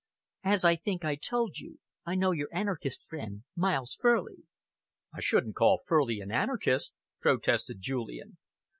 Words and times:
As 0.43 0.65
I 0.65 0.77
think 0.77 1.05
I 1.05 1.13
told 1.13 1.59
you, 1.59 1.77
I 2.07 2.15
know 2.15 2.31
your 2.31 2.47
anarchist 2.51 3.05
friend, 3.07 3.43
Miles 3.55 3.99
Furley." 4.01 4.37
"I 5.13 5.19
shouldn't 5.21 5.55
call 5.55 5.83
Furley 5.85 6.21
an 6.21 6.31
anarchist," 6.31 6.95
protested 7.19 7.81
Julian. 7.81 8.37